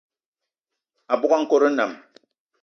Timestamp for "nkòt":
1.41-1.63